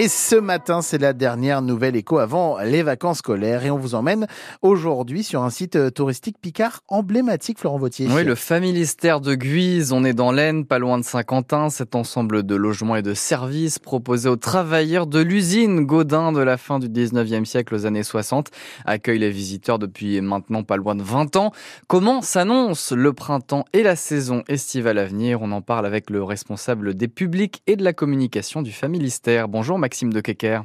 [0.00, 3.96] Et ce matin, c'est la dernière nouvelle écho avant les vacances scolaires et on vous
[3.96, 4.28] emmène
[4.62, 8.06] aujourd'hui sur un site euh, touristique Picard emblématique, Florent Vautier.
[8.08, 11.68] Oui, le Familistère de Guise, on est dans l'Aisne, pas loin de Saint-Quentin.
[11.68, 16.58] Cet ensemble de logements et de services proposés aux travailleurs de l'usine Gaudin de la
[16.58, 18.52] fin du 19e siècle aux années 60
[18.84, 21.50] accueille les visiteurs depuis maintenant pas loin de 20 ans.
[21.88, 25.42] Comment s'annonce le printemps et la saison estivale à venir?
[25.42, 29.48] On en parle avec le responsable des publics et de la communication du Familistère.
[29.48, 30.64] Bonjour Maxime de Kecker.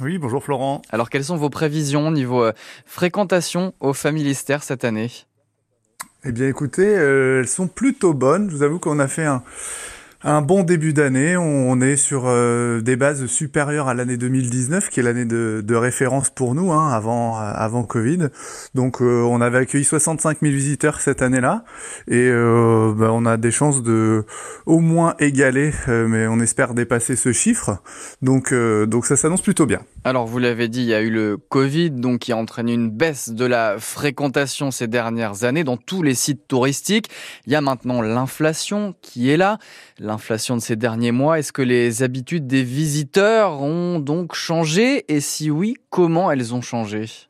[0.00, 0.82] Oui, bonjour Florent.
[0.90, 2.52] Alors, quelles sont vos prévisions niveau euh,
[2.84, 5.08] fréquentation au Familistère cette année?
[6.24, 8.50] Eh bien, écoutez, euh, elles sont plutôt bonnes.
[8.50, 9.44] Je vous avoue qu'on a fait un,
[10.24, 11.36] un bon début d'année.
[11.36, 16.30] On est sur euh, des bases supérieures à l'année 2019, qui est l'année de, référence
[16.30, 18.28] pour nous, hein, avant Covid.
[18.74, 21.64] Donc, euh, on avait accueilli 65 000 visiteurs cette année-là,
[22.08, 24.24] et euh, bah, on a des chances de
[24.66, 27.80] au moins égaler, mais on espère dépasser ce chiffre.
[28.22, 29.80] Donc, donc ça s'annonce plutôt bien.
[30.04, 32.90] Alors, vous l'avez dit, il y a eu le Covid, donc qui a entraîné une
[32.90, 37.08] baisse de la fréquentation ces dernières années dans tous les sites touristiques.
[37.46, 39.58] Il y a maintenant l'inflation qui est là
[40.08, 41.38] l'inflation de ces derniers mois.
[41.38, 45.04] Est-ce que les habitudes des visiteurs ont donc changé?
[45.12, 47.27] Et si oui, comment elles ont changé?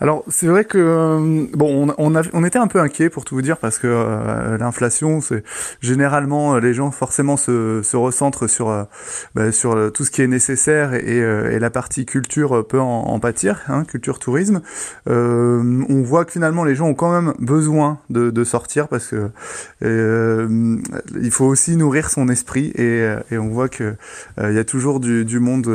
[0.00, 3.34] Alors c'est vrai que euh, bon, on, on, on, était un peu inquiet pour tout
[3.34, 5.44] vous dire parce que euh, l'inflation, c'est
[5.80, 8.86] généralement euh, les gens forcément se, se recentrent sur
[9.34, 13.20] bah, sur tout ce qui est nécessaire et, et la partie culture peut en, en
[13.20, 14.60] pâtir, hein, culture tourisme.
[15.06, 19.30] on voit que finalement les gens ont quand même besoin de, de sortir parce que
[21.20, 23.96] il faut aussi nourrir son esprit et, et on voit que
[24.42, 25.68] il y a toujours du, du monde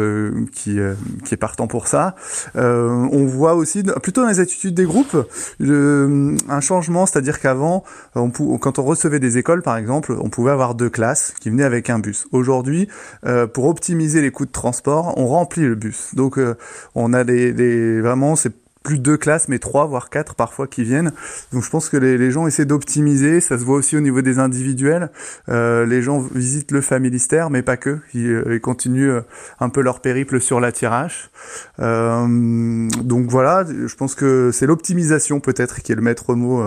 [0.51, 0.77] qui
[1.25, 2.15] qui est partant pour ça.
[2.55, 3.62] on voit aussi
[4.01, 5.17] plutôt dans les attitudes des groupes,
[5.59, 7.83] un changement, c'est-à-dire qu'avant,
[8.13, 11.89] quand on recevait des écoles, par exemple, on pouvait avoir deux classes qui venaient avec
[11.89, 12.27] un bus.
[12.31, 12.87] Aujourd'hui,
[13.25, 16.15] euh, pour optimiser les coûts de transport, on remplit le bus.
[16.15, 16.55] Donc, euh,
[16.95, 18.53] on a des, des vraiment, c'est
[18.83, 21.13] plus de deux classes, mais trois, voire quatre parfois qui viennent.
[21.51, 23.39] Donc je pense que les, les gens essaient d'optimiser.
[23.41, 25.09] Ça se voit aussi au niveau des individuels.
[25.49, 27.99] Euh, les gens visitent le familistère, mais pas que.
[28.13, 29.21] Ils, euh, continuent euh,
[29.59, 30.59] un peu leur périple sur.
[31.79, 36.63] Euh, donc voilà, je pense que c'est l'optimisation peut-être qui est le maître mot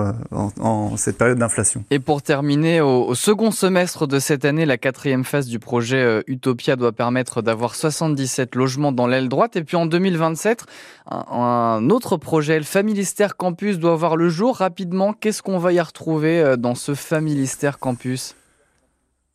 [0.60, 1.84] en, cette période d'inflation.
[1.90, 6.76] Et pour terminer, au, second semestre de cette année, la quatrième phase du projet Utopia
[6.76, 9.56] doit permettre d'avoir 77 logements dans l'aile droite.
[9.56, 10.64] Et puis en 2027,
[11.10, 15.12] un, un autre projet, le Familistère Campus, doit voir le jour rapidement.
[15.12, 18.36] Qu'est-ce qu'on va y retrouver euh, dans ce Familistère Campus?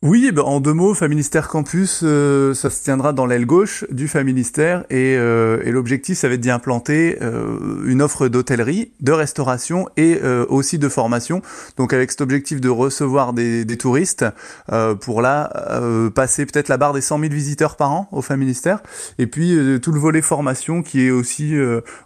[0.04, 3.84] Oui, eh ben, en deux mots, Familistère Campus, euh, ça se tiendra dans l'aile gauche
[3.92, 8.90] du Familistère et, euh, et l'objectif, ça va être d'y implanter euh, une offre d'hôtellerie,
[8.98, 11.40] de restauration et euh, aussi de formation.
[11.76, 14.24] Donc avec cet objectif de recevoir des, touristes
[15.00, 15.80] pour là
[16.14, 18.82] passer peut-être la barre des 100 000 visiteurs par an au Familistère
[19.18, 21.56] et puis tout le volet formation qui est aussi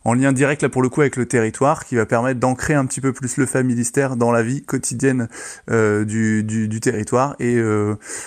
[0.05, 2.87] en lien direct là pour le coup avec le territoire, qui va permettre d'ancrer un
[2.87, 5.29] petit peu plus le Familistère dans la vie quotidienne
[5.69, 7.57] du, du, du, territoire et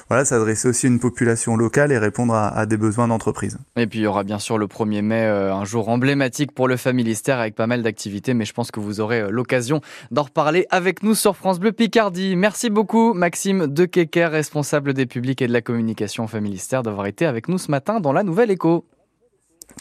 [0.07, 3.57] voilà, s'adresser aussi à une population locale et répondre à, à des besoins d'entreprise.
[3.75, 6.67] Et puis il y aura bien sûr le 1er mai, euh, un jour emblématique pour
[6.67, 9.81] le Familistère avec pas mal d'activités, mais je pense que vous aurez euh, l'occasion
[10.11, 12.35] d'en reparler avec nous sur France Bleu Picardie.
[12.35, 17.07] Merci beaucoup Maxime De Kecker, responsable des publics et de la communication au Familistère, d'avoir
[17.07, 18.85] été avec nous ce matin dans la Nouvelle Écho.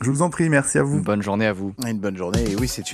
[0.02, 0.98] Je vous en prie, merci à vous.
[0.98, 1.74] Une bonne journée à vous.
[1.86, 2.82] Une bonne journée, et oui, c'est